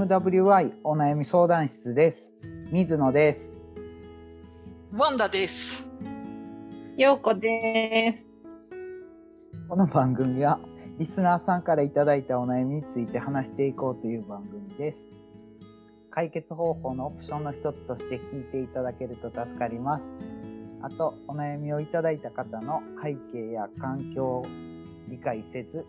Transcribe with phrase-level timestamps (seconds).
[0.00, 2.26] MWI お悩み相談室です。
[2.72, 3.52] 水野です。
[4.94, 5.86] ワンダです。
[6.96, 8.24] ようこです。
[9.68, 10.58] この番組は
[10.98, 15.06] リスナーさんからいただいたお悩みについて話していこうという番組です。
[16.08, 20.10] 解決方法のオプションの一つとして聞いていただけると助かります。
[20.80, 24.46] あと、お悩みをいただいた方の背景や環境を
[25.10, 25.84] 理解せず、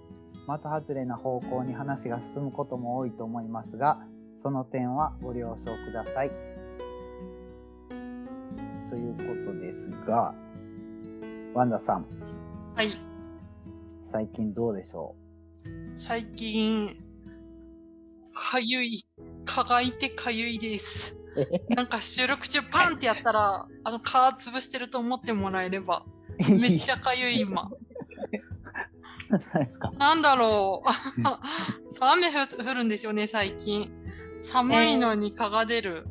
[0.48, 4.00] 的外れな方向に話が進むことも多いと思いますが、
[4.38, 6.32] その点はご了承ください。
[8.90, 9.14] という
[9.46, 10.34] ことですが、
[11.54, 12.06] ワンダさん、
[12.76, 12.98] はい。
[14.04, 15.16] 最近どうでしょ
[15.96, 16.96] 最近、
[18.34, 19.04] かゆい。
[19.46, 21.18] 蚊がいてかゆいです。
[21.70, 26.06] うなんか収録中パンってやったら、あの蚊潰してると思ってもらえれば。
[26.40, 27.70] めっちゃかゆい今。
[29.32, 29.92] そうですか？
[29.98, 30.90] なんだろう。
[31.92, 32.38] そう雨ふ
[32.70, 33.92] 降るんですよね、最近。
[34.42, 36.06] 寒いのに蚊が出る。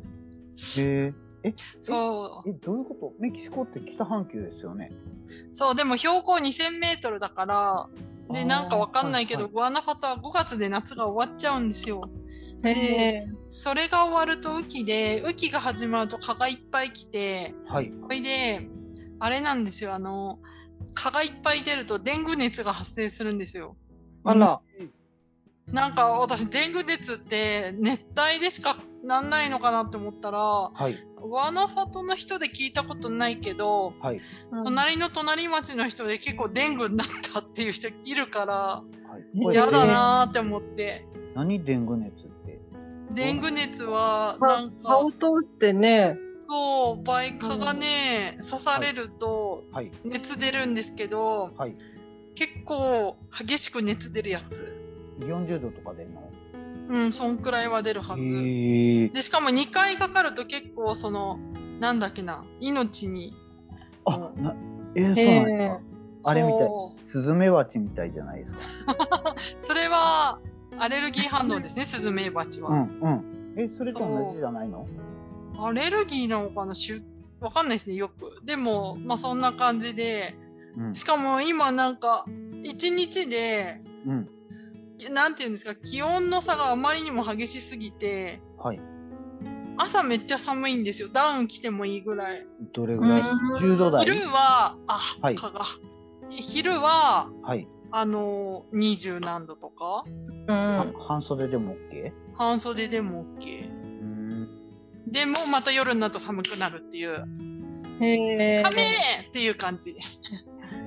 [0.79, 2.49] えー、そう。
[2.49, 3.13] え、どういうこと？
[3.19, 4.91] メキシコって北半球ですよね。
[5.51, 7.89] そう、でも標高2000メートルだから、あ
[8.31, 12.09] で、ーなんかわかんないけど、はいグアナファトは5月で夏が終わっちゃうんですよ。
[12.63, 13.27] へでえ。
[13.47, 17.91] それが終わると雨季で、雨季が始まると蚊がいっぱい来て、はい。
[18.01, 18.67] それで、
[19.19, 20.39] あれなんですよ、あの、
[20.93, 23.75] 蚊がいっぱい出るとデング熱が発生するんですよ。
[24.23, 24.59] あら。
[25.67, 30.97] なんか私、デング熱って熱帯でしかなんないのかなって思ったら、はい。
[31.21, 34.19] グアナファトの人で聞いたことないけど、はい。
[34.65, 38.83] 隣の隣町の人で結構デングになったっていう人いるから、は
[39.33, 39.55] い。
[39.55, 41.07] だなーって思って。
[41.35, 42.59] 何デング熱って？
[43.13, 46.17] デング熱は、なんか、顔通ってね。
[46.51, 49.89] そう、倍蚊がね、刺されるとはい。
[50.03, 51.75] 熱出るんですけど、はい。
[52.35, 54.75] 結構激しく熱出るやつ。
[55.19, 56.29] 40度とか出んの？
[56.89, 58.25] うん、そんくらいは出るはず。
[59.13, 61.39] で、しかも2回かかると結構その、
[61.79, 63.33] なんだっけな、命に。
[64.03, 64.53] あ、な、
[64.95, 65.79] えー、そうなんへですえか。。
[66.31, 66.69] あれみたい。
[67.13, 69.35] スズメバチみたいじゃないですか？
[69.61, 70.39] それは、
[70.77, 72.71] アレルギー反応ですね、 スズメバチは。
[72.71, 73.53] うん、うん。
[73.55, 74.85] え、それと同じじゃないの？
[75.57, 76.75] アレルギーなのかな？
[76.75, 77.03] しゅ
[77.39, 78.45] わかんないですね、よく。
[78.45, 80.35] でも、まあそんな感じで、
[80.77, 80.95] うん。
[80.95, 84.29] しかも今なんか、1日で、うん。
[85.13, 88.79] なんていうんですか、気温の差があまりにも激しすぎて、はい。
[89.77, 91.07] 朝めっちゃ寒いんですよ。
[91.11, 92.45] ダウン着てもいいぐらい。
[92.73, 93.21] どれぐらい？
[93.21, 93.27] うん
[93.73, 94.05] ?10 度台？
[94.05, 95.65] 昼は、あ、はい蚊が。
[96.29, 97.67] 昼は、はい。
[97.91, 100.03] あのー、20何度とか、
[100.47, 100.85] うんは。
[101.07, 102.11] 半袖でも OK?
[102.35, 103.80] 半袖でも OK。
[105.11, 105.13] うん。
[105.13, 107.25] でも、また夜になると寒くなるっていう、
[107.99, 108.63] へえ。
[108.63, 109.95] カメーっていう感じ。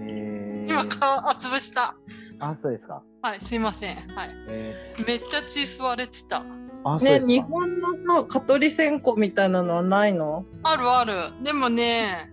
[0.00, 1.94] えー、今、蚊、あ、潰した。
[2.40, 3.02] あ、そうですか。
[3.22, 3.96] はい、すいません。
[4.08, 4.30] はい。
[4.48, 6.38] えめっちゃ血吸われてた。
[6.38, 6.42] ー、
[6.84, 7.26] あ、そうでね、すか。
[7.28, 10.44] 日本のさ、蚊取り線香みたいなのはないの？
[10.62, 11.14] あるある。
[11.42, 12.32] でもね、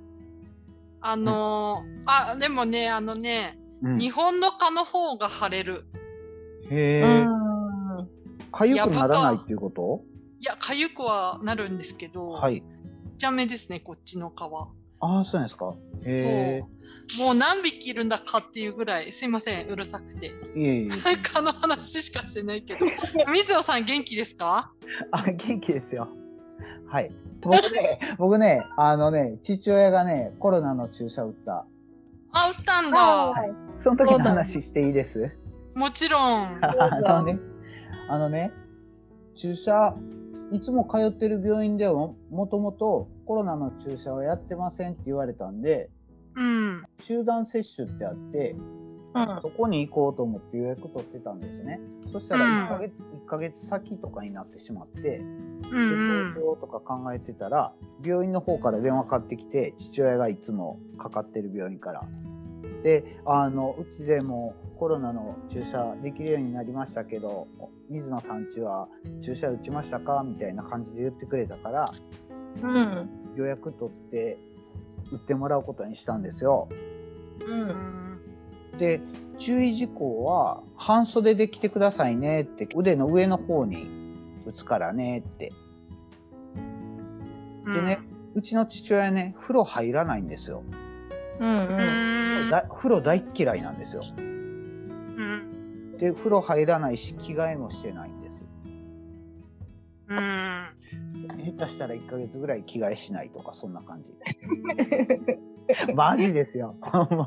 [1.00, 5.86] あのーあ、でもね、あのね、うん、日本の蚊の方が腫れる。
[6.70, 7.02] へえ。
[7.02, 7.08] う
[8.04, 8.10] ん。
[8.52, 10.04] かゆくならないっていうこと？
[10.42, 12.64] いや、痒くはなるんですけど、はい。
[13.22, 14.70] ダメですね、こっちの蚊は。
[15.00, 15.74] ああ、そうなんですか。
[16.06, 17.26] へそう。
[17.26, 20.32] もう何匹いるんだかっていうぐらい、すいません、うるさくて。
[20.56, 20.60] え。
[20.60, 20.90] いえいえ。
[21.22, 22.86] 蚊の話しかしてないけど。
[23.32, 24.72] 水野さん元気ですか？
[25.12, 26.08] あ、元気ですよ。
[26.88, 27.12] はい。
[27.42, 31.66] 僕ね、 僕ね、あのね、父親がね、コロナの注射打った。
[32.34, 32.98] あ、打ったんあだ。
[33.32, 33.52] はい。
[33.78, 35.32] その時の話していいです？
[35.76, 36.60] もちろん。
[36.64, 37.40] あのね、
[38.10, 38.52] あのね、
[39.36, 39.96] 注射、
[40.52, 45.90] いつも通ってる病院ではももともとコロナの注射はやってませんって言われたんで、
[46.36, 46.84] うん。
[47.00, 48.56] 集団接種ってあって、
[49.14, 49.40] うん。
[49.42, 51.80] そこに行こうと思って予約取ってたんですね。
[52.12, 57.74] そしたら1ヶ月、一ヶ月先とかになってしまって、うんでうんとか考えてたら、
[58.04, 62.04] 病院の方から電話かかってきて、父親がいつもかかってる病院から。
[62.84, 67.48] で、あの、うちでもコロナの注射できるようになりましたけど、
[67.90, 68.88] 水野さんちは
[69.24, 71.86] 注射打ちましたかみたいな感じで言ってくれたから、
[72.62, 73.10] うん。
[73.36, 74.38] 予約取って
[75.12, 76.68] 打ってもらうことにしたんですよ。
[77.42, 77.46] う。
[77.46, 78.22] うんん
[78.80, 79.02] で、
[79.38, 83.88] 注意事項は、半袖で来てくださいねって、腕の上の方に
[84.46, 85.52] 打つからねって。
[87.66, 88.00] でね、
[88.34, 90.64] うちの父親ね、風呂入らないんですよ。
[91.40, 91.44] う。
[91.44, 92.50] うんん。
[92.50, 94.04] だ風呂大っ嫌いなんですよ。
[94.18, 95.98] うん。
[95.98, 98.46] で、風呂入らないし、着替えもしてないんです。
[100.10, 100.82] うん。
[101.56, 104.10] 下手したら1ヶ月ぐらい着替えしないとか、そんな感じ。
[105.96, 106.76] マジですよ。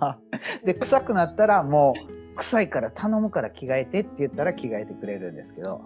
[0.64, 1.94] で、臭くなったらも
[2.32, 5.82] う、臭いから頼むから着替えてって言ったら着替えてくれるんですけど、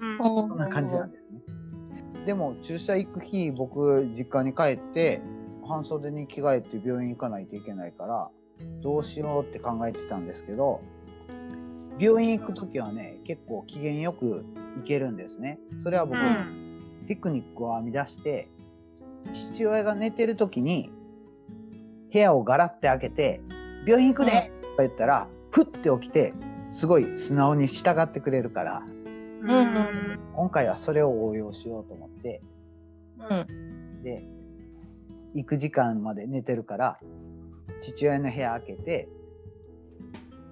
[0.00, 1.40] うんそんな感じなんですね。
[2.26, 5.22] でも、注射行く日、僕、実家に帰って、
[5.66, 8.30] 半袖に着替えて病院行かないといけないから、
[8.82, 10.80] どうしようって考えてたんですけど、
[11.98, 14.44] 病院行くときはね、結構機嫌よく
[14.76, 15.58] 行けるんですね。
[15.82, 16.66] それは僕、うん
[17.06, 18.48] テクニックを編み出して、
[19.54, 20.90] 父親が寝てるときに、
[22.12, 23.40] 部屋をガラって開けて、
[23.86, 26.32] 病院行くで、とか言ったら、ふって起きて、
[26.72, 32.42] すごい素直に従ってくれるから、うん今回はそれを応用しようと思って、
[33.30, 34.02] うん。
[34.02, 34.24] で、
[35.36, 36.98] 行く時間まで寝てるから、
[37.82, 39.08] 父親の部屋開けて、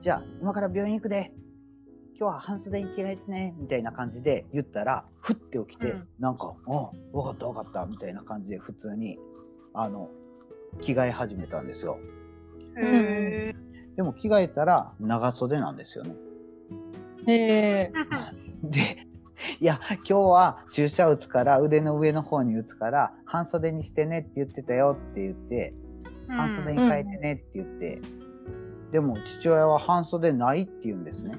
[0.02, 1.32] じゃあ、今から病院行くで。
[2.16, 6.70] 今日は半袖に着替えてね、みたいな感じで言ったら、ふって起きて、うんなんか、あ
[7.12, 9.18] わかったわかった、みたいな感じで普通に、
[9.72, 10.10] あの、
[10.80, 11.98] 着替え始めたんですよ。
[12.76, 16.14] でも着替えたら長袖なんですよね。
[17.26, 17.92] へえ。
[18.62, 19.06] で、
[19.60, 25.74] いや、今日は注射打つから、腕の上の方に打つから、半袖にしてねって言ってたよって言って、
[26.28, 28.00] 半袖に変えてねって言って、
[28.92, 31.34] でも父親は半袖ないって言うんですね。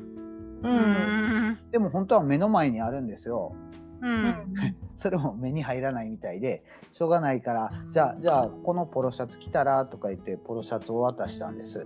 [0.64, 0.68] う。
[0.68, 1.58] うんん。
[1.72, 3.56] でも本当は目の前にあるんですよ。
[4.02, 4.36] うん。
[5.02, 6.64] それも目に入らないみたいで、
[6.94, 11.86] しょうがないから、じゃあ、じゃあ、このポロシャツ着たらとか言って、ポロシャツを渡したんです。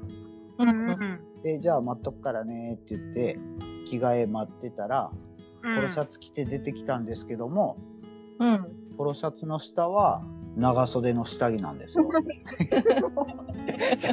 [0.58, 1.20] うん。
[1.44, 3.40] で、じゃあ待っとくからねって言って、
[3.90, 5.12] 着替え待ってたら、
[5.62, 7.78] ポロシャツ着て出てきたんですけども、
[8.40, 8.66] うん。
[8.98, 10.24] ポロシャツの下は
[10.58, 12.10] 長袖の下着なんですよ。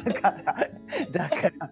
[0.04, 0.70] だから、
[1.12, 1.70] だから、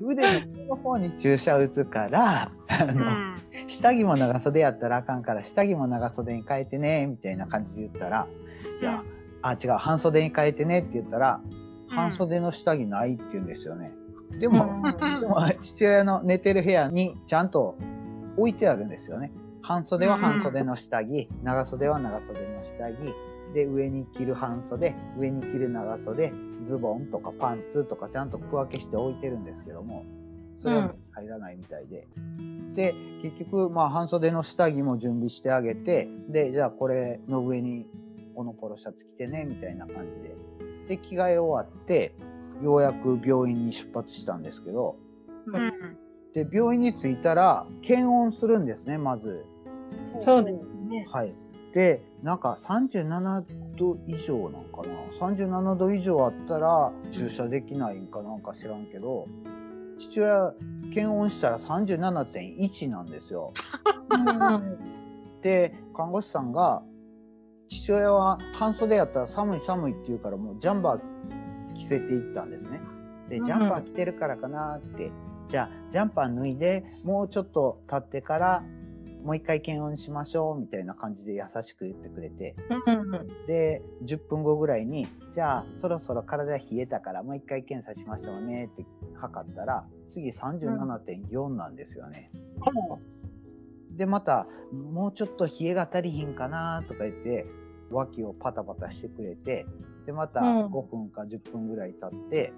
[0.00, 3.34] 腕の上の方に注射打つから、あうの、ん。
[3.68, 8.26] 下着も長袖やったらあかんから、下着も長袖に変えてね、みたいな感じで言ったら、
[8.80, 9.02] いや、
[9.42, 11.40] あ、違う、半袖に変えてねって言ったら、
[11.88, 13.92] 半袖の下着ないって言うんですよね。
[14.40, 14.82] でも、
[15.20, 17.76] でも父親の寝てる部屋にちゃんと
[18.36, 19.32] 置いてあるんですよね。
[19.62, 23.14] 半袖は半袖の下着、長袖は長袖の下着、
[23.54, 26.32] で、上に着る半袖、上に着る長袖、
[26.64, 30.04] ズボンとかパンツとかちゃんと区分けして置いてるんですけども、
[30.62, 32.06] それは入らないみたいで。
[32.74, 37.86] で、結局、まあ、半袖の下着も準備してあげて、で、じゃあこれの上に
[38.34, 40.04] このポロシャツ着てね、みたいな感
[40.86, 40.96] じで。
[40.96, 42.14] で、着替え終わって、
[42.62, 44.96] ようやく病院に出発したんですけど、
[45.46, 45.96] うん。
[46.36, 49.46] で、病院に着いたら、検温するんですね、まず。
[50.20, 50.56] そうです
[50.86, 51.06] ね。
[51.10, 51.34] はい。
[51.72, 53.44] で、なんか37
[53.78, 54.82] 度以上なんか
[55.18, 55.28] な。
[55.28, 59.26] 37度以上あったら注射できないんかなんか知らんけど、
[59.98, 60.52] 父親、
[60.92, 63.54] 検温したら37.1なんですよ。
[65.40, 66.82] で、看護師さんが、
[67.70, 71.00] 父親は半袖やったら寒い寒いって言うからもうジャンバー
[71.76, 72.80] 着せていったんですね。
[73.30, 75.10] で、ジャンパー着てるからかなって、
[75.56, 78.62] じゃあジャンパー脱いで、もうちょっと経ってから、
[79.24, 82.54] もう一回検温しましょうみたいな感じで優しく言ってくれて、
[83.46, 88.84] で、10分後ぐらいに、じゃあそろそろ体冷えたからもう一回検査しましょうねって
[89.18, 92.30] 測ったら、次37.4なんですよね。
[93.92, 94.46] で、また、
[94.92, 97.46] もうちょっと冷えが足りひんかなとか言って、
[97.90, 99.64] 脇をパタパタしてくれて、
[100.04, 100.66] で、またうん。
[100.66, 102.52] 5分か10分ぐらい経って、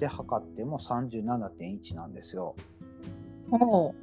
[0.00, 2.56] で、測っても37.1なんですよ。
[3.52, 3.94] おうん。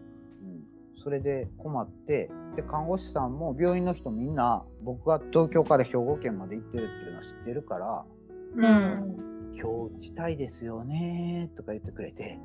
[1.03, 8.05] それで困って、で、看護師さんも病院の人みんな、僕が東京から兵庫県まで行ってるっていうのは知ってるから、
[8.55, 8.61] う。
[8.61, 9.27] ん。
[9.59, 12.37] 今日打ちたいですよねとか言ってくれて、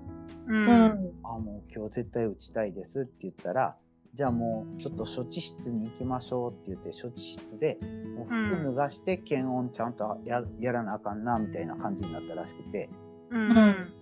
[0.48, 0.54] う。
[0.54, 1.12] うんん。
[1.22, 3.76] あ、もう今日絶対打ちたいですって言ったら、
[4.14, 7.78] じゃあもうちょっと処置室に行きましょうって言って処置室で、
[8.16, 12.90] もう服脱がして検温ちゃんとややらなあかんなみたいな感じになったらしくて、
[13.32, 13.92] うん。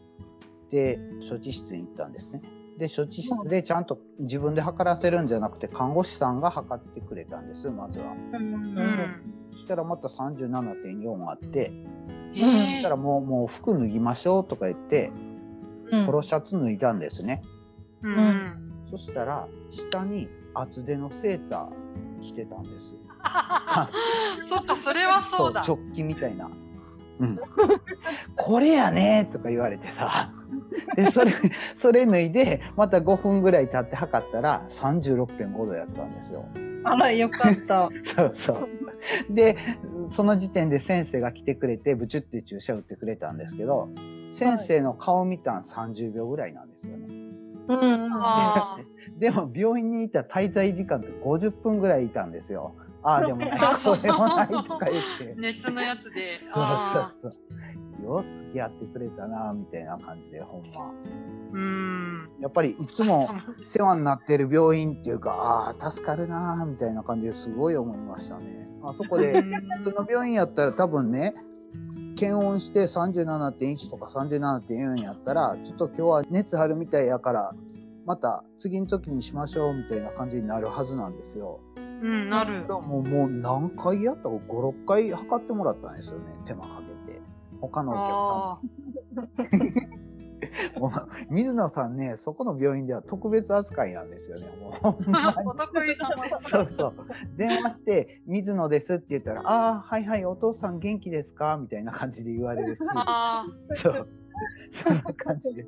[0.70, 2.42] で、処置室に行ったんですね。
[2.78, 8.12] で、処置室でちゃんと自分で測らせるんじゃなくて、看護師さんが測ってくれたんです、まずは。
[8.32, 9.40] うん。
[9.52, 11.70] そしたらまた37.4あって、
[12.34, 12.96] そしたら。
[12.96, 15.12] もう、もう服脱ぎましょうとか言って、
[16.06, 17.42] ポロシャツ脱いだんですね。
[18.02, 18.72] うん。
[18.90, 22.94] そしたら、下に厚手のセーター着てたんです。
[24.48, 25.62] そっか、それはそうだ。
[25.66, 26.50] 直帰みたいな。
[27.20, 27.38] うん。
[28.36, 30.32] これやねとか言われてさ。
[30.96, 31.32] で、それ、
[31.76, 36.46] それ脱いで、また5分ぐらい経って測ったら36.5度やったんですよ。
[36.84, 37.90] あら、よかった。
[38.16, 39.34] そうそう。
[39.34, 39.56] で、
[40.12, 43.90] その時点で先生が来てくれて、ブチュって注射打ってくれたんですけど、
[44.32, 47.06] 先生の顔見たん30秒ぐらいなんですよね。
[47.68, 48.08] うん。
[48.12, 48.78] あ
[49.18, 52.74] でも病院にいた滞在時間って50分ぐらいいたんですよ。
[53.02, 55.34] ああ、でもない、あそうそれもないとか言って。
[55.38, 56.38] 熱のやつで。
[56.38, 57.36] そうあそうそ
[58.02, 58.04] う。
[58.04, 60.92] よう付き合ってくれたな、みたいな感じで、ほんま。
[61.52, 62.30] ーうん。
[62.40, 63.28] やっぱりいつも
[63.62, 68.68] 世話になってる病院っていうか、ああ、助かるなーみたいな感じですごい思いましたね。
[68.82, 71.34] あそこで、普通の病院やったら多分ね、
[72.16, 77.54] 検温して37.1とか37.4やったら、ちょっと今日は熱あるみたいやから、
[78.06, 81.60] また次の時にしましょうみたいな感じになるはずなんですよ。
[82.02, 87.20] うん、なるもうもう何回やったか5、6回測ってもらったんですよね、手間かけて。
[87.60, 88.60] 他のお
[89.14, 89.90] 客さんあ
[90.80, 90.92] もう
[91.34, 94.46] 水野さんね、そこの病院では特別扱いなんですよね。
[94.60, 94.72] もう
[95.50, 96.08] お得意様。
[96.38, 96.94] そうそう。
[97.36, 101.58] 電話して、水野ですって言ったら、ああ、はいはい、お父さん元気ですか？
[101.60, 102.78] みたいな感じで言われるし。
[102.94, 104.08] あそう。
[104.72, 105.66] そんな感じで。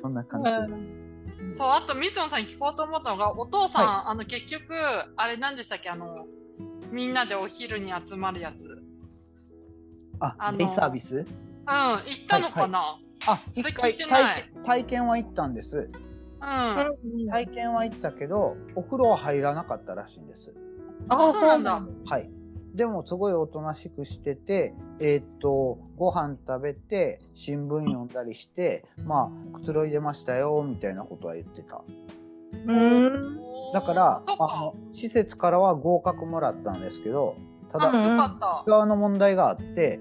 [0.00, 1.03] そんな感じで。
[1.26, 4.74] ーそう、あと、水野さんに聞こうと思ったのが、お父さん、はあの、結局、
[5.16, 5.90] あれ何でしたっけ？
[5.90, 6.26] あの、
[6.90, 8.68] みんなでお昼に集まるやつ。
[8.68, 8.82] うん、
[10.20, 11.24] あ、あのデイサービス？
[11.66, 15.90] 行ったのかな、あ、それ一回聞いてない体体験は行ったんです。
[16.40, 16.46] う
[17.26, 17.28] ん。
[17.30, 20.52] 体験は行ったけど、お風呂は入らなかったらしいんです。
[21.08, 21.86] あそうなんだ。
[22.06, 22.30] はい。
[22.74, 31.82] でも、すごいおとなしくしてて、えーっと、ご飯食べて、新聞読んだりして、まあ、くつろいでましたよ、みたいなことは言ってた。
[32.66, 33.72] うん。
[33.72, 37.36] だからそっ、かあの、施設からは合格もらったんですけど、
[37.70, 37.90] ただ、
[38.66, 38.70] う。
[38.70, 40.00] 側の問題があって、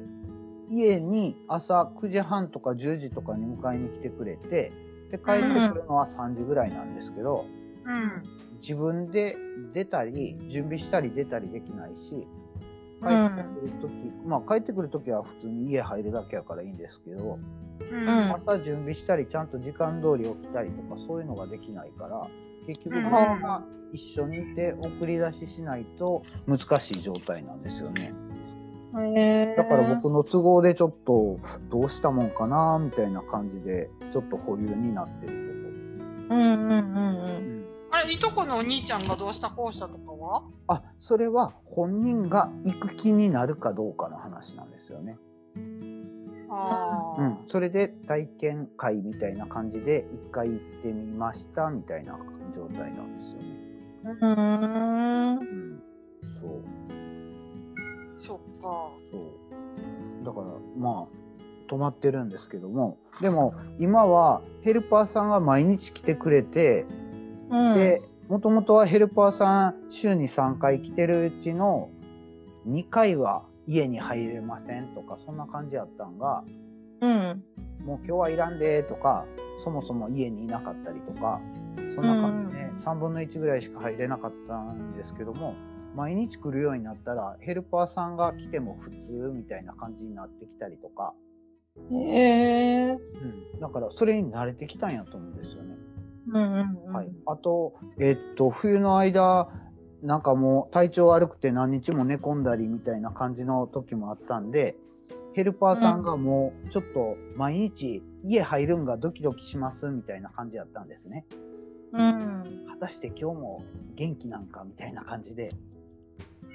[0.71, 4.71] 家に朝9時半とか10時とかに迎えに来てくれて、
[5.11, 7.45] で、帰ってくるのは3時ぐらいなんですけど、
[7.85, 8.23] うん。
[8.61, 9.35] 自分で
[9.73, 12.27] 出たり、準備したり出たりできないし、
[13.03, 13.91] 帰ってくるとき、
[14.25, 17.39] まあ帰ってくるときは普通に家入るだけやからいいんですけど、
[17.91, 18.05] うん。
[18.05, 22.27] ん朝準備したり、ちゃんと時間通り起きたりとか、そういうのができないから、
[22.67, 28.13] 結局うん僕が一緒にいて送り出ししないと難しい状態なんですよね。
[29.57, 31.39] だから僕の都合でちょっと
[31.71, 35.33] どうしたもんかなみたいな感じで、ちょっと保留になってる
[36.29, 37.33] うんうんうんとこ。
[37.33, 37.62] うん。
[37.93, 40.41] あれ、いとこのお兄ちゃんがどうしたこうしたとかは？
[40.67, 45.19] あ、それは本人が行く気になるかどうかの話なんですよね。
[46.49, 47.21] ああ。
[47.21, 47.37] うん。
[47.47, 52.17] それで体験会みたいな感じで一回行ってみましたみたいな
[52.55, 54.17] 状態なんですよね。
[54.21, 54.31] うん。
[55.37, 55.83] うん。
[56.41, 56.63] そう。
[58.17, 58.89] そっか。
[59.11, 60.25] そう。
[60.25, 60.47] だから、
[60.79, 66.87] まあ、止まってるんですけども、でも、今はヘルパーさんが毎日来てくれて、
[67.53, 67.75] うん。
[67.75, 71.89] で、もともとはヘルパーさん週に3回来てるうちの
[72.67, 76.43] 2回は家に入れませんとか、そんな感じやったんが、
[77.01, 77.43] うん。
[77.85, 79.25] もう今日はいらんでとか、
[79.63, 81.39] そもそも家にいなかったりとか、
[81.95, 85.53] そんな感じで3分の1ぐらいしか入れなかったんですけども、
[85.95, 91.13] 毎日来るようになったら、ヘルパーさんが来ても普通みたいな感じになってきたりとか、
[91.91, 92.91] へえ。
[92.91, 95.72] うん、だからそれに慣れてきたんやと思うんですよね。
[96.33, 96.93] うんうんうん。
[96.93, 97.11] はい。
[97.25, 99.49] あと、えっと、冬の間、
[100.01, 104.75] なんかもう体調悪くて何日も寝込んだりみたいな感じの時もあったんで、
[105.33, 111.25] ヘルパーさんがもうちょっと毎日家入るんがドキドキしますみたいな感じやったんですね。
[111.93, 112.65] うん。
[112.69, 113.63] 果たして今日も
[113.95, 115.49] 元気なんかみたいな感じで、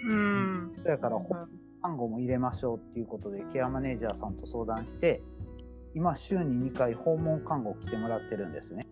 [0.09, 0.73] うん。
[0.83, 1.19] そやから
[1.83, 5.23] 看護も入れましょうっていうことでケアマネージャーさんと相談して、
[5.95, 8.87] 今週に2回訪問看護来てもらってるんですね。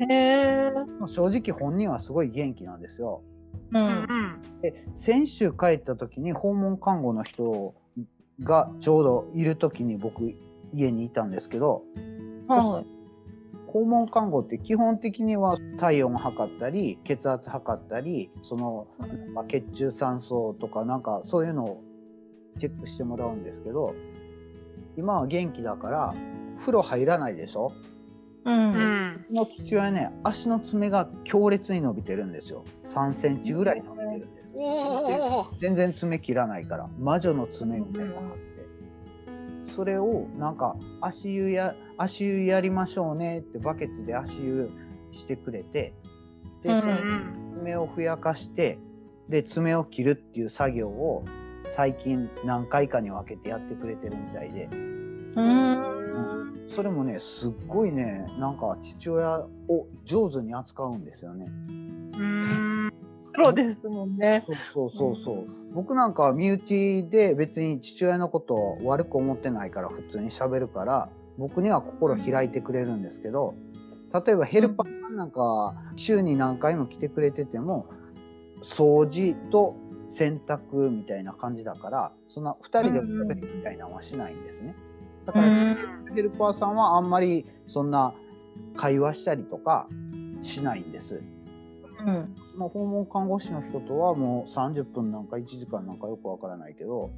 [0.00, 0.72] へえ。
[1.06, 3.22] 正直本人はすごい元気なんですよ。
[3.72, 3.78] う。
[3.78, 4.06] うんん。
[4.62, 7.74] で、先週帰った時に訪問看護の人
[8.42, 10.34] がちょうどいる時に僕
[10.72, 11.82] 家にいたんですけど、
[12.46, 12.84] は
[13.66, 18.86] 訪問看護って基本的には体温測ったり、血圧測ったり、その、
[19.34, 21.82] まあ血中酸素とかなんかそういうのを
[22.58, 23.94] チェックしてもらうんですけど、
[24.96, 26.14] 今は元気だから
[26.60, 27.72] 風呂入らないでしょ？
[27.72, 27.97] い。
[28.48, 28.58] う。
[28.58, 32.64] うんの父親ね、足の爪が強烈に伸びてるんですよ。
[32.94, 34.48] 3センチぐらい伸びてるんです。
[34.54, 35.46] おお。
[35.60, 38.48] 全然爪切らないから魔女の爪みたいなのがあって
[39.74, 44.70] それをなんか足湯や足湯やりましょうねってバケツで足湯
[45.12, 45.94] してくれて
[46.64, 47.54] で、うんそのうん。
[47.58, 48.78] 爪をふやかして
[49.28, 51.24] で爪を切るっていう作業を
[51.76, 54.68] 最近何回かに分けてやってくれてるみたいで
[55.36, 56.07] うん。
[56.74, 61.46] それもねすっごいねなんか父親を上手に扱うんですよね。
[62.18, 62.92] うん。
[63.32, 64.44] プロですもんね。
[64.74, 65.46] そうそうそうそう。
[65.72, 73.54] 僕なんかは身内で別に父親のことを悪く思ってないから普通に喋るから、僕には心開いてくれるんですけど、
[74.12, 77.86] 例えばヘルパーさんなんかは週に何回も来てくれてても、
[78.62, 79.76] 掃除と
[80.14, 84.74] 洗濯みたいな感じだから、そんな二人でおしゃべりみたいなのはしないんですね。
[85.28, 85.76] だから、うん。
[86.14, 88.14] ヘルパーさんはあんまりそんな
[88.76, 89.86] 会話したりとか
[90.42, 91.20] しないんです。
[92.06, 92.34] うん。
[92.52, 97.10] その訪問看護師の人とはもう30分なんか1時間なんかよくわからないけど、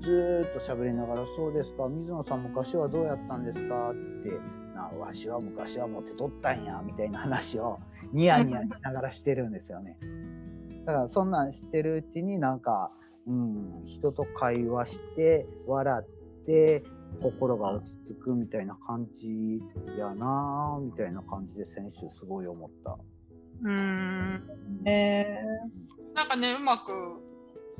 [0.00, 3.90] ずーっと喋りながら、そうですか、水野さん昔はどうやったんですか？
[3.90, 4.30] って、
[4.74, 7.78] なわしは昔はモテとったんや、みたいな話を
[8.12, 9.98] ニヤニヤしながらしてるんですよね。
[10.84, 12.90] だからそんなんしてるうちになんか、
[13.28, 16.82] うん、人と会話して、笑って、
[17.20, 19.60] 心が落ち着くみたいな感じ
[19.98, 22.98] やなぁ、みたいな感じで先週すごい思った。
[23.62, 24.42] うーん。
[24.86, 25.26] え
[26.14, 26.90] なんかね、うまく、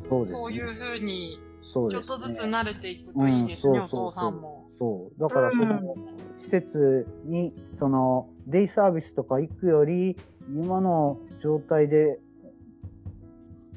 [0.08, 4.68] そうですねそういう風に、そうですねちょっとずつ慣れていくといいですね、うんお父さんも。
[4.78, 5.20] そう。
[5.20, 5.94] だからその、
[6.38, 10.16] 施設に、その、デイサービスとか行くより、
[10.54, 12.18] 今の状態で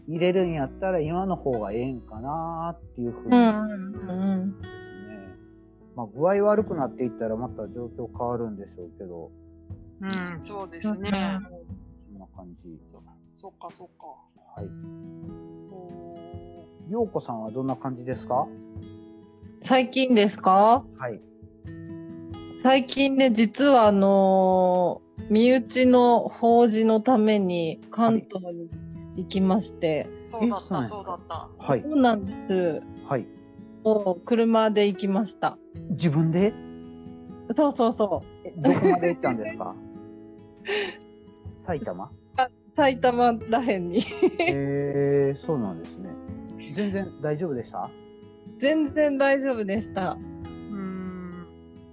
[0.08, 3.38] 入れるんやったら、今の方がええんかなっていうふうに。
[3.38, 4.56] うん
[5.96, 9.32] まあ、具合悪くなっていったら、また状況変わるんでしょうけど、
[10.02, 10.82] うん、そうでうん。
[10.82, 11.10] すね。
[12.12, 12.80] そんな感じ。
[13.38, 14.08] そっかそっか。
[14.56, 14.70] はい。
[15.72, 18.48] おようこさんはどんな感じですか？
[19.64, 20.84] 最近ですか？
[20.98, 21.20] はい。
[22.62, 28.70] 最近ね、実はあのー身内の法事のために関東に
[29.16, 31.48] 行きまして、ーそうだった、そうだった。
[31.58, 31.90] はいそ。
[31.90, 32.82] うなんです。
[33.08, 33.26] はい。
[33.86, 35.58] もう車で行きました。
[35.92, 36.54] 自分で？
[37.56, 39.76] そうそうそえどこまで行ったんですか？
[41.66, 42.06] 埼玉？
[42.06, 42.10] う。
[42.76, 44.04] 埼玉らへんに。
[44.40, 46.10] えー、そうなんですね。
[46.76, 47.90] 全然大丈夫でした？
[48.60, 50.12] 全然大丈夫でした。
[50.12, 51.32] うーん。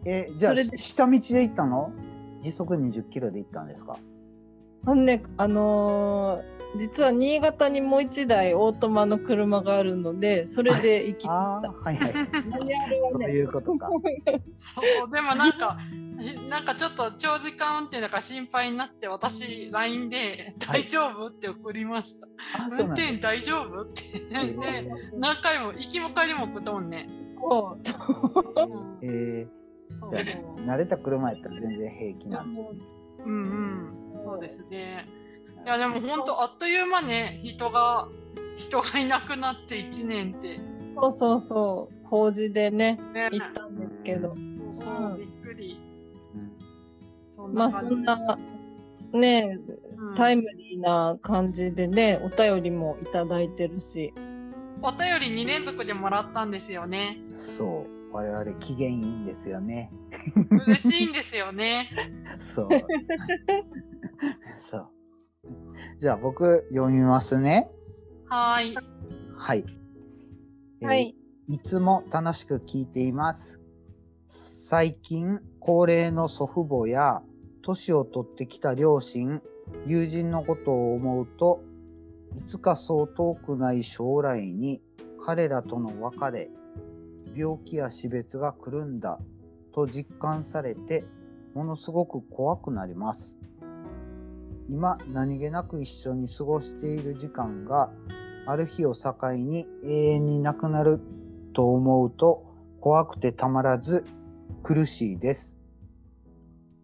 [0.07, 1.93] え、じゃあ、下道で行ったの？
[2.41, 3.99] 時速20キロで行ったんですか？
[4.87, 12.13] あのね、あのー実は新潟にもう一台オートマの車があるので、それで行きまああ、はいはい。
[13.13, 13.89] そうね、いうことか。
[14.55, 15.77] そうでもなんか、
[16.21, 22.27] え なんかちょっと長時間運転だから心配になって、私、LINE で、大丈夫って送りました。
[22.59, 24.03] あ運転大丈夫って。
[24.33, 27.09] えで、何回も、行きも帰りも送ったもんね。
[27.39, 29.47] そうえ
[29.91, 30.35] そうそう。
[30.35, 32.61] ー、慣れた車やったら全然平気なんで。
[33.25, 34.17] うんうん。
[34.17, 35.07] そうですね。
[35.65, 38.09] いや、でも本当あっという間ね、人が、
[38.57, 40.61] 人がいなくなって1年って。
[40.97, 42.07] そうそうそう。
[42.07, 43.29] 法事でね、ね。
[43.33, 44.35] 行ったんですけど。
[44.35, 45.81] そうそう、びっくり。
[46.35, 46.53] うん
[47.35, 48.39] そんまあな感じそんな、
[49.13, 49.59] ね、
[49.97, 54.13] うんタイムリーな感じでね、お便りもいただいてるし。
[54.83, 57.19] お便り2連続でもらったんですよね。
[57.31, 58.03] そう。
[58.13, 59.91] 我々機嫌いいんですよね。
[60.51, 61.89] 嬉しいんですよね。
[62.55, 62.69] そう。
[64.71, 64.89] そう。
[66.03, 67.71] じゃあ僕読みますね。
[68.29, 68.77] はーい。
[69.37, 69.65] はい。
[70.81, 71.15] えーはい。
[71.47, 73.61] いつも楽しく聞いています。
[74.27, 77.23] 最近、高齢の祖父母や、
[77.63, 79.43] 年を取ってきた両親、
[79.87, 81.63] 友人のことを思うと、
[82.37, 84.81] いつかそう遠くない将来に、
[85.25, 86.51] 彼らとの別れ、
[87.37, 89.21] 病気や死別が来るんだ、
[89.73, 91.05] と実感されて、
[91.55, 93.37] ものすごく怖くなります。
[94.69, 97.91] 今、何気なく一緒に過ごしている時間が、
[98.45, 101.01] ある日を境に永遠になくなる
[101.53, 102.45] と思うと
[102.81, 104.05] 怖くてたまらず
[104.65, 105.55] 苦しいです。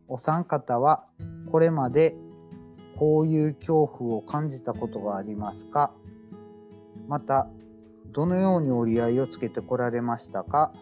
[0.06, 1.04] お三方は
[1.50, 2.14] これまで
[2.96, 5.92] こういう恐怖を感じたことがありますか？
[7.08, 7.48] また、
[8.12, 10.72] どのように折り合いをつけてこられましたか？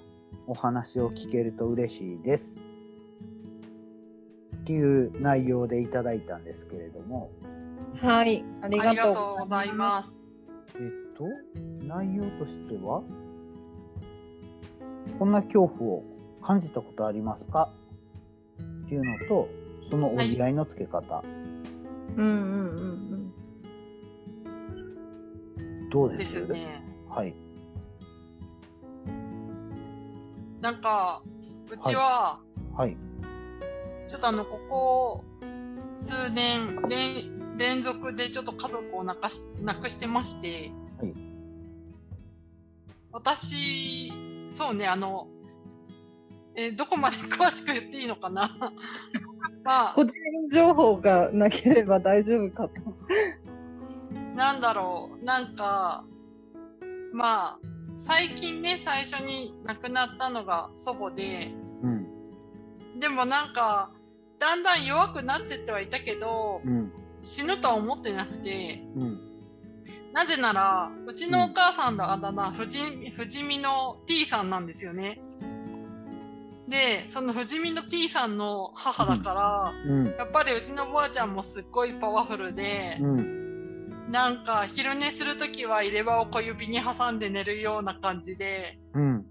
[0.47, 2.55] お話を聞けると嬉しいです。
[4.67, 7.31] っていう内容でいただいたんですけれども、
[8.03, 8.45] はい。
[8.63, 9.75] ありががととうございす。
[9.75, 10.21] ます。
[10.75, 10.83] えっ
[11.17, 11.25] と、
[11.87, 13.05] 内容としては、
[15.21, 16.05] こんな恐怖を
[16.43, 17.71] 感じたことありますか？
[18.87, 19.49] っていうのと、
[19.89, 21.23] その折り合いのつけ方、
[22.17, 23.33] うんうんうん
[25.91, 26.83] どうでですすね。
[27.09, 27.33] はい。
[30.61, 31.23] なんか、
[31.71, 32.41] うちは、
[32.77, 32.97] はい。
[34.07, 35.25] ちょっとあの、ここ、
[35.97, 41.13] 数年、連、連続でちょっと家族を亡かし、亡くしてまして、はい。
[43.13, 44.13] 私、
[44.49, 45.27] そうね、あの、
[46.55, 48.49] えーどこまで詳しく言っていいのかな。
[49.65, 49.95] まあ。
[49.95, 50.15] 個、人
[50.51, 52.75] 情報がなければ大丈夫かと。
[54.35, 56.05] なんだろう、なんか、
[57.13, 61.51] まあ、最近ね、最初に亡くなったのが祖母で、
[61.83, 63.01] うん。
[63.01, 63.91] でもなんか、
[64.39, 66.93] だんだん弱くなってってはいたけど、うん。
[67.23, 69.21] 死ぬとは思ってなくて、うん。
[70.13, 72.81] なぜなら、うちのお母さんのあだ名、ふじ、
[73.13, 75.21] ふじみの T さんなんですよね。
[76.69, 80.07] で、その不死身の T さんの母だから、うん。
[80.07, 84.11] やっぱりうちのばあちゃんもすっごいパワフルで、うん。
[84.11, 89.27] なんか昼寝するときは入れ歯を小指に挟んで寝るような感じで、うん。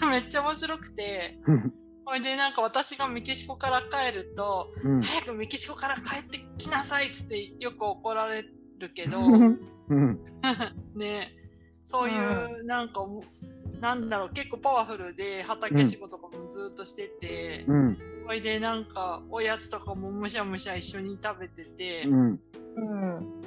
[0.10, 1.74] めっちゃ面白くて、うん。
[2.08, 5.02] ほいでなんか私がメキシコから帰ると、うん。
[5.02, 8.46] 早くメキシコから帰ってきなさいっつってよく怒られ
[8.78, 10.18] るけど、うん。
[10.96, 11.34] ね
[11.84, 13.22] そういう、なんかも
[13.78, 17.98] なんだろう結構パワフルで畑仕事とかもずっとしてて、うん。
[18.26, 22.40] ほいでなんかおやつとかもむしゃむしゃ一緒に食べてて、うん。
[22.76, 22.80] う
[23.20, 23.37] ん。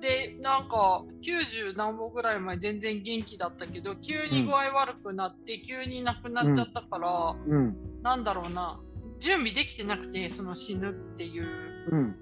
[0.00, 7.76] でなんか90何歩ぐらい前全然元気だったけど急に具合悪くなって、急に亡くなっちゃったから、うん。
[8.02, 8.78] なんだろうな
[9.18, 11.46] 準備できてなくてその死ぬっていう
[11.90, 12.16] うん。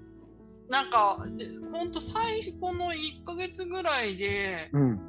[0.69, 4.99] なんかでほんと最後の1ヶ月ぐらいでうん。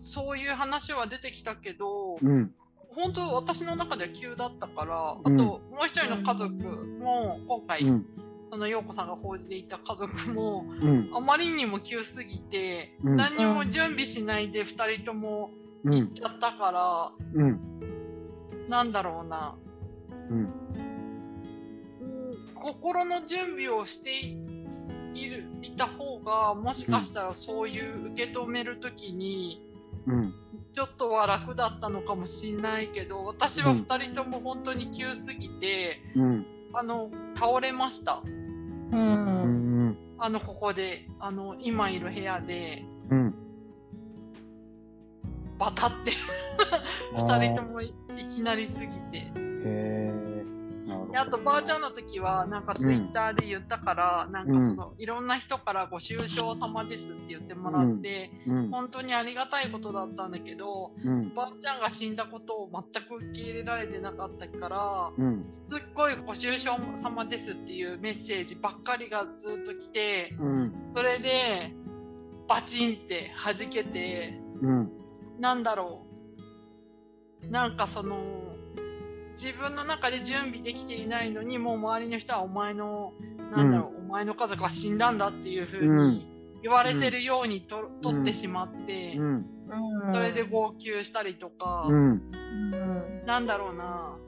[0.00, 2.54] そういう話は出てきたけど、うん。
[2.90, 8.06] 本当私の中では急だったから、あとうんもう一人の家族も今回、うん。
[8.54, 11.10] その陽子さんが報じていた家族もうん。
[11.12, 15.50] あまりにも急すぎて、うん何にも準備しないで2人とも
[15.82, 15.94] うん。
[15.96, 17.60] 行っちゃったから、うん。
[18.68, 19.56] なんだろうな、
[20.30, 20.38] うん。
[20.38, 20.50] うん
[22.54, 24.36] 心の準備をしてい
[25.14, 29.64] いるいた方がもしかしたらそういう受け止める時に
[30.06, 30.32] うん。
[30.72, 36.46] ちょっとは楽だったのかもしんないけど私は2人とも本当に急すぎて、うん。
[36.76, 38.20] あの倒れました
[38.98, 39.00] う。
[39.00, 39.96] うんん。
[40.18, 43.34] あのここであの今いる部屋でうん。
[45.58, 46.10] バタって
[47.14, 49.30] 2 人ともいいきなりすぎてへ
[49.64, 50.33] え。
[51.14, 58.70] であとばあちゃんの時はなんかツイッターで言ったから、なんかその、いろんな人からご愁傷様ですって言ってもらって、うん。
[58.70, 61.32] 本当にありがたいことだったんだけどうん。
[61.32, 65.46] ばあちゃんが死んだことを全く受け入れられてなかったからうん。
[65.50, 70.72] すっごいご愁傷様ですっていうメッセージばっかりがずっと来てうん。
[70.96, 71.72] それで
[72.48, 74.90] バチンって弾けてうん。
[75.38, 76.04] なんだろ
[77.44, 78.53] うなんかその
[79.34, 83.12] 自分の中で準備できていないのにもう周りの人はお前の
[83.54, 86.26] なんだろう、お前の家族は死んだんだっていう風に
[86.62, 89.46] 言われてるようにと、取ってしまって、うん。
[90.12, 91.96] それで号泣したりとか、うん。
[91.96, 93.22] うん。
[93.26, 94.18] なんだろうな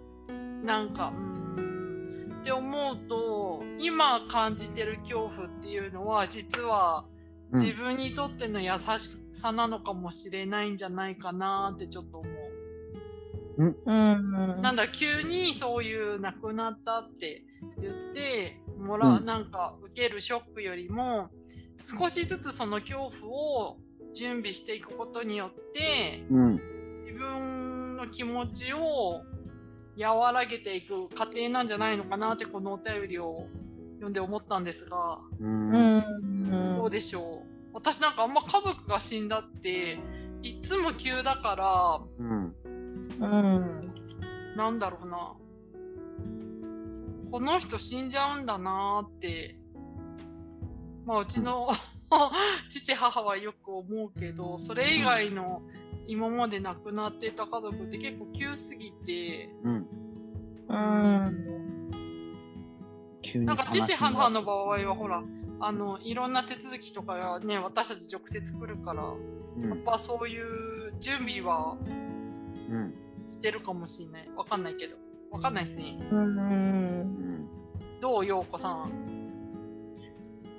[0.65, 7.05] なんかうーんって思うと今感じてる恐怖っていうのは実は
[7.53, 12.56] 自分にとっての優しさなのかもしれないんじゃないかなってちょっと思う。
[13.59, 14.63] うん。
[14.63, 17.45] なんだ急にそういう亡くなったって
[17.81, 21.31] 言ってもらう、うんなんか受けるショックよりも
[21.83, 23.77] 少しずつその恐怖を
[24.15, 26.61] 準備していくことによってうん。
[27.07, 29.23] 自分の気持ちを
[29.99, 33.47] 和らげていく過程なんじゃないのかなってこのお便りを
[33.95, 35.73] 読んで思ったんですがうん。
[35.73, 36.77] うん。
[36.77, 37.47] どうでしょう？
[37.73, 39.99] 私なんかあんま家族が死んだって
[40.43, 42.55] いつも急だからうん。
[43.21, 43.93] うん。
[44.57, 45.33] なんだろうな。
[47.31, 49.57] この人死んじゃうんだなーって。
[51.05, 51.69] まあうちの
[52.69, 55.63] 父母はよく思うけど、それ以外の
[56.07, 59.87] 今まで亡くなってた家族って結構急すぎて、うん。
[60.69, 61.91] うん。
[63.23, 65.23] 急になんか父母の場合はほら、
[65.61, 72.95] あの、いろんな手続きとかはね、私たち直接来るから、うんやっぱそういう準備はうん。
[73.29, 74.29] してるかもしれない。
[74.37, 74.97] わかんないけど。
[75.31, 75.99] わかんないですね。
[76.11, 76.19] うん。
[76.19, 77.49] うん。
[78.01, 78.91] どう、ようこさん。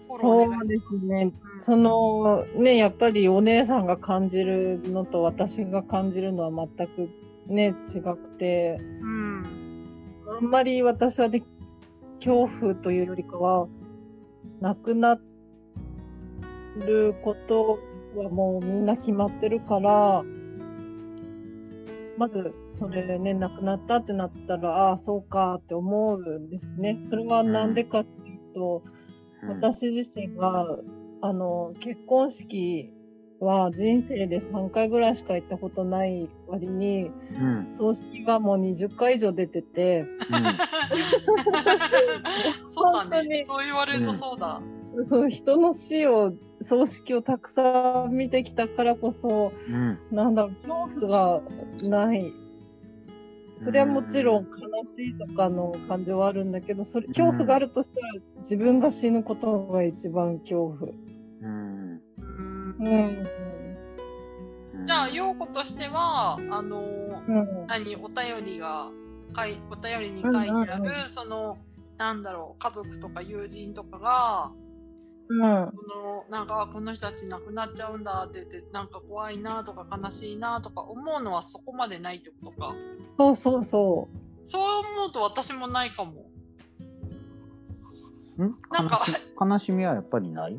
[0.06, 1.34] そうですね。
[1.41, 7.10] うんそのね、やっぱりお姉さんが感じるのと私が感じるのは全く
[7.47, 9.43] ね、違くて、うん。
[10.38, 11.41] あんまり私はで
[12.19, 13.67] 恐怖というよりかは、
[14.62, 15.19] 亡くな
[16.75, 17.80] ること
[18.15, 20.23] はもうみんな決まってるから、
[22.17, 26.99] まず、それね、亡くなったってなったら、ああ、そうかって思うんですね。
[27.10, 28.84] それはなんでかっていうと、
[29.47, 30.65] 私自身が、
[31.21, 32.91] あの、結婚式
[33.39, 37.67] は人生で3回ぐらいしか行ったことない割に、うん。
[37.69, 40.06] 葬式がもう20回以上出てて、
[42.65, 43.30] そうだ本当に。
[43.30, 44.60] ねそう言われるとそうだ。
[45.05, 49.99] そう人の死を、葬式をたくさん見てきたからこそ、うん。
[50.12, 51.41] なんだろう、恐怖が
[51.83, 52.33] ない。
[53.60, 54.49] それはもちろん悲
[54.97, 58.07] しいとかの感情はあるんだけど、それ、恐怖があるとしたら
[58.38, 60.91] 自分が死ぬことが一番恐怖。
[61.41, 62.01] うん。
[62.17, 63.27] うんうん。
[64.73, 64.88] うん。
[64.88, 67.67] じゃあ、陽子としては、あのーうん。
[67.67, 68.91] 何、お便りが、
[69.33, 70.38] かいお便りに書いて
[70.71, 71.57] ある、うんうんその、
[71.97, 74.51] なんだろう、家族とか友人とかが、
[75.29, 75.63] うん。
[75.63, 82.73] そのなんかあこの人たち亡くなっちゃうんだって言ってなんか怖いなとか悲しいなとか思うのはそこまでないってことか。
[83.17, 84.07] そうそうそ
[84.43, 86.11] そう思うと私もないかも。
[88.43, 88.55] ん？
[88.71, 89.01] なんか。
[89.07, 90.57] 悲し悲しみはやっぱりない？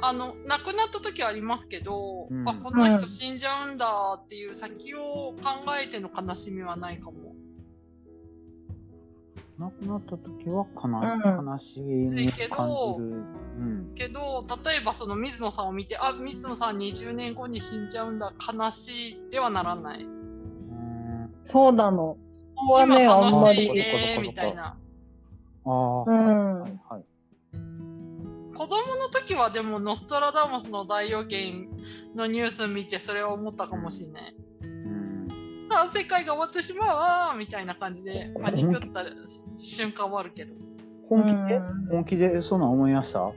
[0.00, 2.48] あの亡くなった時はありますけど、うん。
[2.48, 5.34] あこの人死んじゃうんだっていう先を考
[5.82, 7.34] えての悲しみはないかも
[9.58, 13.24] 亡くなった時はかうな、ん悲しみをけど感じる。
[13.58, 13.92] うん。
[13.94, 21.30] けど例えばその水野さんを見てあ水野さん20年後に死んじゃうんだ悲しいではならないうんう。
[21.44, 22.16] そうなの。
[22.56, 23.74] 今ね、あん楽ましいり。
[23.74, 24.76] ねみたいな
[25.66, 27.04] ああ、うんはいはいはい。
[28.54, 31.68] 子供の時はでもノストラダムスの大予言
[32.14, 34.34] のニュース見てそれを思ったかもしれない。
[35.74, 35.80] うん。
[35.82, 39.04] あ世界が終わってしまうみたいな感じでパニクった
[39.56, 40.54] 瞬間はあるけど。
[41.08, 41.56] 本気で？
[41.56, 43.30] うん本気でそんなん思いました？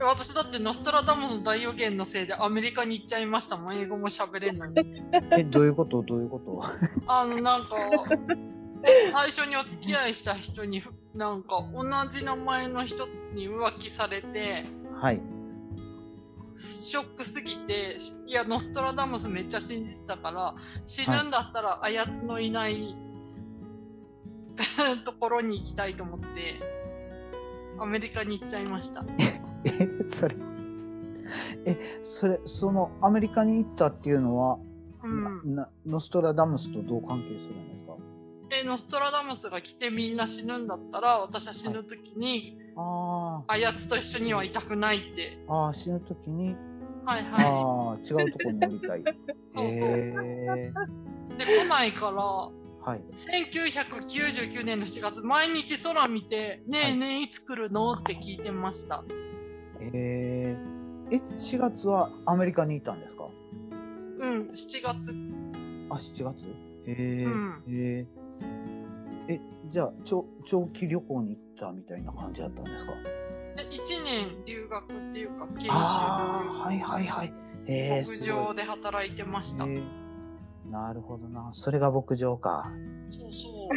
[0.00, 3.74] 私だってノストラダムスの大予言のせいでアメリカに行っちゃいましたもん。
[3.76, 4.74] 英語も喋れんのに。
[5.36, 6.02] え、どういうこと？
[6.02, 6.62] どういうこと？
[7.10, 7.76] あのなんか
[9.10, 10.82] 最初にお付き合いした人に
[11.14, 14.62] なんか同じ名前の人に浮気されて
[15.00, 15.20] はい。
[16.58, 22.96] ショックすぎてしいやノストラダムスめっちゃ信じてたから死ぬんだったらあやつのいない、
[25.04, 26.60] ところに行きたいと思って
[27.78, 29.04] アメリカに行っちゃいました。
[29.64, 30.34] え、それ。
[31.64, 34.58] え、それ、そのアメリカに行ったっていうのは、
[35.04, 35.54] うん。
[35.54, 37.94] なノストラダムスとどう関係するんですか？
[38.50, 45.36] えノストラダムスが来てみんな死ぬんだったら私は死ぬ時にああやつと一緒にはいたくないって。
[45.48, 46.56] あ、ああ、死ぬときに、
[47.04, 49.00] はいあはあ、違うところに降りたい。
[49.00, 49.04] い
[49.48, 50.00] そうそう。
[50.00, 50.72] そうえ
[51.38, 53.00] で来ないからーはい。
[53.12, 56.92] 1999年の7月毎日空見て「ねはい。
[56.92, 59.04] えねえいつ来るの?」って聞いてました。
[59.80, 63.28] えー、え、4月はアメリカにいたんですか？
[64.20, 65.14] うん7月。
[65.90, 66.36] あ、7月？
[66.86, 67.62] えー、うん。
[67.68, 72.92] えー、え、じゃあ、長長期旅行に行ったみたいな感じだったんですか？
[73.56, 77.32] で1年留学っていうか研修はいはいはい。
[77.66, 79.82] えー、牧場で働いてました、えー
[80.70, 81.48] なるほどな。
[81.54, 82.70] それが牧場か。
[83.08, 83.68] そうそう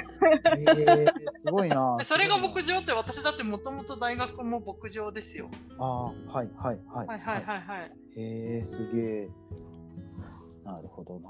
[0.60, 1.14] えー、す
[1.50, 2.04] ごいな で。
[2.04, 7.08] それが牧場場って私だってもともと大学も牧場ですよああ、はいはいはい。
[7.08, 9.30] はいはいはいはいへえ、すげえ。
[10.64, 11.30] なるほどな。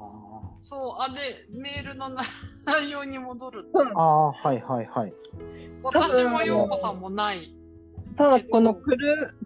[0.59, 2.21] そうあれメールのな
[2.65, 5.13] 内容に戻るとうんああ、はいはいはい。
[5.83, 7.55] 私も陽子さんもない
[8.15, 8.97] ただ、この苦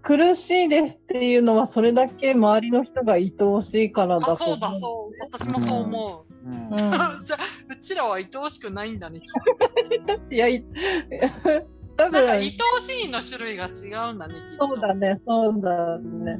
[0.02, 4.74] 苦しいですっていうのは、それだけ周りの人が愛おしいからだとあそうだう。
[4.74, 6.70] そう私もそう思う、うん。
[6.72, 6.76] うん。
[7.24, 10.66] じゃあうちらは愛おしくないんだねきっといや、い
[11.98, 16.40] 多なんか愛分、おしいの種類が違うんだねきっとそうだね、そうだね。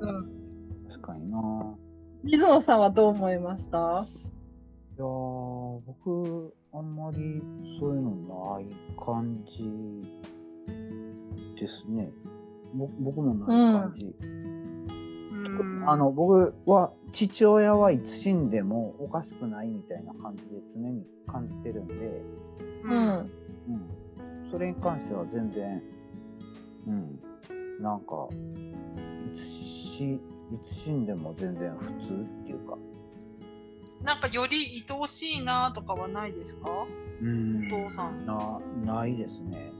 [0.00, 0.33] うん。
[2.24, 3.76] 水野さんはどう思いました？
[3.76, 3.80] い
[4.98, 7.42] やー、僕、あんまり
[7.78, 8.10] そういうの
[8.56, 8.66] ない
[8.98, 10.02] 感じ
[11.60, 12.10] ですね。
[12.74, 14.06] ぼ僕もない感じ。
[14.06, 21.94] うんあの、僕は、父親はいつ死んでもおかしくないみたいな感じで常に感じてるんで、
[22.84, 22.96] ううんん。
[23.18, 23.30] うん。
[24.50, 25.82] それに関しては全然、
[26.86, 27.20] うん。
[27.82, 28.34] なんか、い
[29.38, 30.18] つ死、
[30.52, 32.76] いつ死んでも全然普通っていうか、
[34.02, 36.86] なんかより愛おしいなとかはないですか？
[37.22, 39.72] うんお父さんな、ないですね。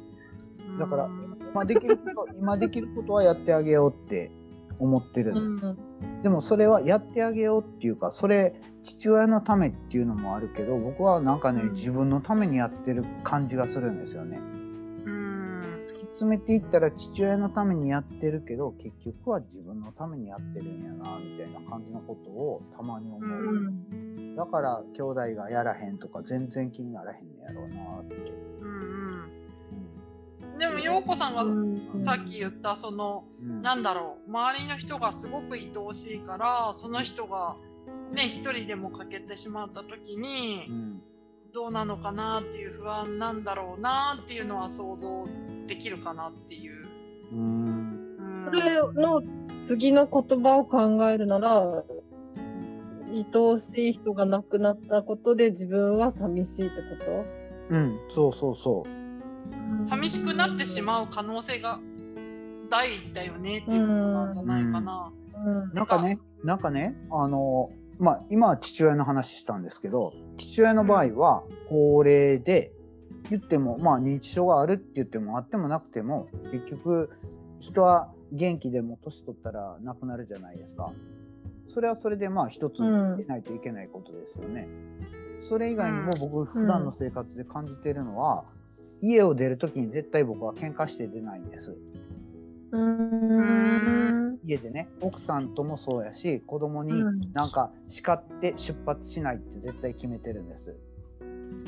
[0.79, 4.31] だからうん今できること、 今できることはやってあげようって
[4.79, 5.67] 思ってるうんです。
[5.67, 5.77] ん。
[6.23, 14.41] でもそれはやってあげようっていうか、それ父親のためっていうのもあるけど、僕はなんかね、うん自分のためにやってる感じがするんですよね。
[16.21, 23.23] うん突き詰めていったら父親のためにやってるけど、結局は自分のためにやってるんやな、みたいな感じのことをたまに思う。
[23.23, 24.37] うん。
[24.37, 28.15] だから兄弟がやらへんとか全然気にならへんのやろうなって。
[28.15, 29.45] うんうんうん
[30.59, 37.57] でも陽子さんがうんさっき言ったそのうんなんだろう周りの人がすごく愛おしいからその人が
[38.13, 41.03] ね一人でも欠けてしまった時にうん
[41.55, 45.29] どうなのかなっていう不安なんだろうなっていうのは想像
[45.69, 46.85] できるかなっていう。
[47.33, 47.41] うんう
[47.71, 49.23] んそれの
[49.67, 51.63] 次の言葉を考えるなら、
[53.09, 57.25] 愛おしい人が亡くなったことで自分は寂しいってこ
[57.71, 59.85] うん、そうそうそう。
[59.85, 61.81] と寂しくなってしまう可能性が
[62.69, 65.13] 大だよねっていうことなんじゃないかな。
[65.47, 65.73] うん。
[65.73, 72.73] なんかね、なんかね、あの、まあ、今は父親の話したんですけど、父親の場合は高齢で、
[73.31, 77.11] 言っても、まあ、認知症があるって言ってもあってもなくても、結局、
[77.61, 80.93] 人は元気でも年取ったら亡くなるじゃないですか。
[81.69, 84.69] それはそれでまあ一つうん出ないといけないことですよね。
[85.49, 88.45] それ以外にもうん僕普段の生活で感じているのは、
[89.01, 91.77] 家を出るときに絶対僕は喧嘩して出ないんです。
[94.45, 97.21] 家でね、奥さんともそうやし、子供にうん。
[97.33, 100.77] なんか叱って出発しないって絶対決めてるんです。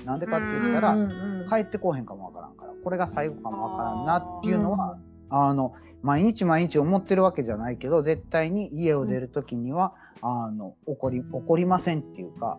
[0.04, 1.04] なんでかって言ったら、うんう
[1.44, 4.98] ん帰ってこうへんかもわからんから、これが最後かもわからんなっていうのは、
[5.30, 12.58] あの、毎日毎日思ってるわけじゃないけど、絶対に家を出るときには、あの、怒り、怒りませんっていうか、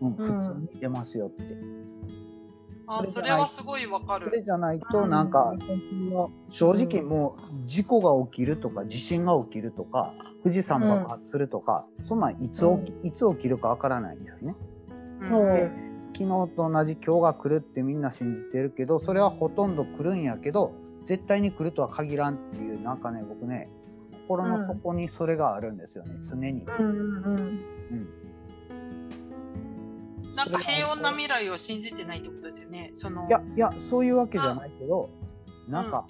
[0.00, 1.42] うん、普通に出ますよって。
[2.86, 4.44] あ、それはすごいわかそれる。
[4.44, 5.54] じゃないと、なんか、
[6.50, 14.54] 正直うんもう、事故が起きるとか、地震が起きるとか、富士山爆発するとか、そんなんいつ起き、いつ起きるかわからないんですね。
[15.20, 15.70] うんそうで
[16.16, 20.72] 昨日と同じ今日が来るってみんな信じてるけど、それはほとんど来るんやけど、
[21.04, 23.68] 絶対に来るとは限らんっていう、なんかね、僕ね、
[24.26, 26.64] 心の底にそれがあるんですよね、常に。
[26.64, 27.36] うんうん
[27.90, 28.25] うん。
[30.36, 32.90] なんか平穏な未来を信じてないってことですよね。
[32.92, 35.08] そのいや、いや、そういうわけじゃないけど、
[35.66, 36.06] なんか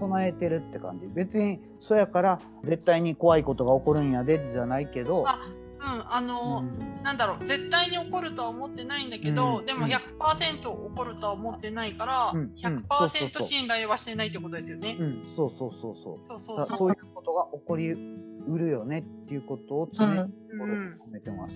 [0.00, 1.06] 備えてるって感じ。
[1.06, 5.38] 別に、そやから、絶対に怖いことが起こるんやで、じゃないけど、あ
[5.78, 14.96] うん、あの、うんなんだろう、絶対に起こるとは思ってないんだけど、でもうんうん100%起こるとは思ってないから、うんうんそうそうそう100%信頼はしてないってことですよね。
[14.98, 16.18] うん、そうそうそうそう。
[16.26, 16.58] そうそうそう。
[16.58, 21.54] だそういうことが起こりうるよねっていうことを常にうん心に留めてます。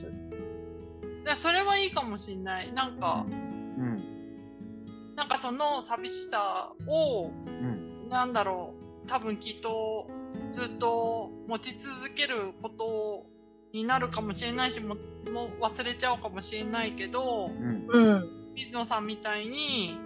[1.27, 2.73] でそれはいいかもしんない。
[2.73, 5.15] なんか、うん。
[5.17, 8.09] なんかその寂しさを、うん。
[8.09, 10.09] なんだろう、多分きっと
[10.53, 13.27] ずっと持ち続けること
[13.73, 17.87] になるかもしれないし、ももう忘れちゃうかもしれないけど、うん。
[17.89, 18.53] うん。
[18.55, 19.99] 水野さんみたいに、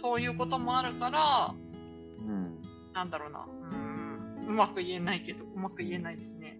[0.00, 1.54] そういうこともあるから、
[2.18, 2.62] うん。
[2.94, 6.58] なんだろうな、うーん、うまく言えないけど、うまく言えないですね。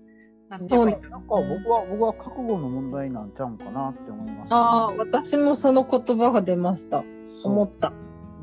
[0.51, 7.05] なんてなんか僕は、僕は覚悟の問題なんちゃうんかなって思います、ああ、私もその言葉が出ました。
[7.45, 7.93] 思った。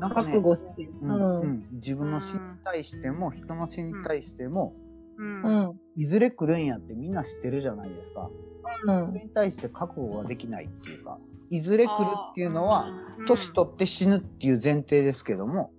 [0.00, 0.92] なんかね覚悟してる。
[1.02, 1.40] うんうん。
[1.40, 4.74] うん、自分の死に対しても、人の死に対しても、
[5.18, 5.22] う。
[5.22, 5.80] うん。
[5.96, 8.30] いずれ来るんやってみんな知ってるじゃないですか。
[8.84, 11.18] うんそれに対して覚悟ができないっていうか、
[11.50, 11.92] いずれ来る
[12.30, 12.86] っていうのは、、
[13.18, 15.72] うん年取って死ぬっていう前提ですけども、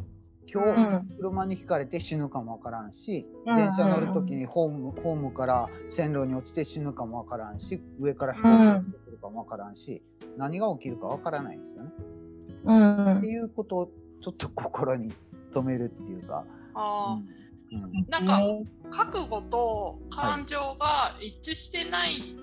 [0.51, 1.09] 今う日、ん。
[1.17, 10.03] 車にひかれて死ぬかもわからんし、うん電車乗るときにホーム、ホームから線路に落ちて死ぬかもわからんし、上から飛行機が出てくるかもわからんし、
[10.37, 11.91] 何が起きるかわからないんですよね。
[12.65, 15.11] うんっていうことをちょっと心に
[15.53, 17.19] 留めるっていうか、あ
[17.71, 18.39] うんなんか、
[18.89, 22.35] 覚悟と感情が一致してない、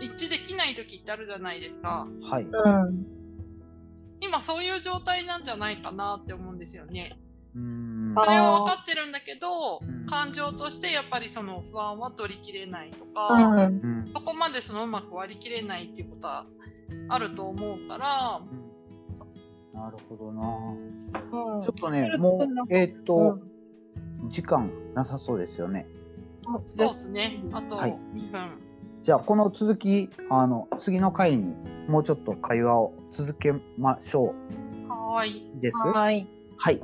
[0.00, 2.06] 一致できない時ってあるじゃないですか。
[2.22, 2.44] はい。
[2.44, 3.23] うん。
[4.24, 7.18] 今そういう状態なんじゃないかなって思うんですよね。
[7.54, 13.56] うーんそれは分かってるんだけどうん、感情としてやっぱりその不安は取りきれないとか、うん。
[13.56, 16.46] うんそこまでそのうまく割り切れないっていうことは
[17.08, 18.40] あると思うから、
[19.74, 20.42] なるほどな。
[21.58, 23.18] うんちょっとね、もう、えーっと、う
[23.50, 23.54] ん
[24.30, 25.86] 時間なさそうですよね。
[26.64, 27.42] そうですね。
[27.52, 28.63] あとはい2分。
[29.04, 31.54] じゃあ、この続き、あの、次の回に
[31.88, 34.34] もうちょっと会話を続けましょ
[34.88, 35.42] はーい。
[35.58, 35.76] うです。
[35.76, 36.26] はい。
[36.56, 36.80] はい。